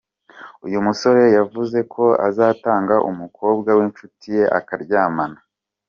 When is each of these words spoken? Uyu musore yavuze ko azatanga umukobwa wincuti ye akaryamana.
Uyu 0.65 0.79
musore 0.85 1.23
yavuze 1.37 1.79
ko 1.93 2.05
azatanga 2.27 2.95
umukobwa 3.09 3.69
wincuti 3.77 4.27
ye 4.35 4.43
akaryamana. 4.59 5.39